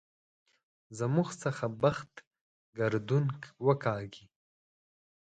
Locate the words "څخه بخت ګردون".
1.43-3.25